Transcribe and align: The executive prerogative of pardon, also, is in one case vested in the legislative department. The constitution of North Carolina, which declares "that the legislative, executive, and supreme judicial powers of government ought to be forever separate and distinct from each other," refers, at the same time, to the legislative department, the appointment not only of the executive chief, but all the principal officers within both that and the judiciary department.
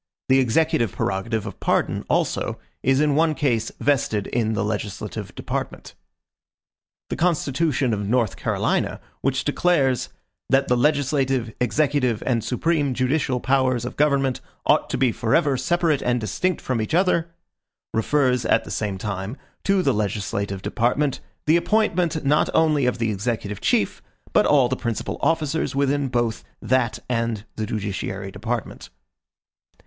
The 0.29 0.39
executive 0.39 0.93
prerogative 0.93 1.45
of 1.45 1.59
pardon, 1.59 2.03
also, 2.09 2.57
is 2.81 2.99
in 2.99 3.13
one 3.13 3.35
case 3.35 3.71
vested 3.79 4.25
in 4.25 4.53
the 4.53 4.63
legislative 4.65 5.35
department. 5.35 5.93
The 7.11 7.15
constitution 7.15 7.93
of 7.93 8.07
North 8.09 8.35
Carolina, 8.35 8.99
which 9.21 9.43
declares 9.43 10.09
"that 10.49 10.67
the 10.67 10.75
legislative, 10.75 11.53
executive, 11.61 12.23
and 12.25 12.43
supreme 12.43 12.95
judicial 12.95 13.39
powers 13.39 13.85
of 13.85 13.95
government 13.95 14.41
ought 14.65 14.89
to 14.89 14.97
be 14.97 15.11
forever 15.11 15.55
separate 15.55 16.01
and 16.01 16.19
distinct 16.19 16.61
from 16.61 16.81
each 16.81 16.95
other," 16.95 17.29
refers, 17.93 18.43
at 18.43 18.63
the 18.63 18.71
same 18.71 18.97
time, 18.97 19.37
to 19.65 19.83
the 19.83 19.93
legislative 19.93 20.63
department, 20.63 21.19
the 21.45 21.57
appointment 21.57 22.25
not 22.25 22.49
only 22.55 22.87
of 22.87 22.97
the 22.97 23.11
executive 23.11 23.61
chief, 23.61 24.01
but 24.33 24.47
all 24.47 24.67
the 24.67 24.75
principal 24.75 25.19
officers 25.21 25.75
within 25.75 26.07
both 26.07 26.43
that 26.59 26.97
and 27.07 27.45
the 27.55 27.67
judiciary 27.67 28.31
department. 28.31 28.89